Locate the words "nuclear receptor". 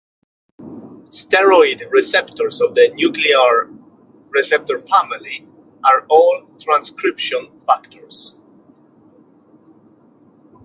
2.91-4.79